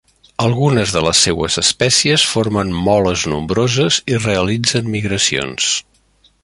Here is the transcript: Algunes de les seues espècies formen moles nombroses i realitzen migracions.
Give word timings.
Algunes 0.43 0.93
de 0.95 1.03
les 1.07 1.19
seues 1.25 1.57
espècies 1.63 2.25
formen 2.31 2.73
moles 2.89 3.27
nombroses 3.35 4.03
i 4.15 4.19
realitzen 4.25 4.93
migracions. 4.99 5.75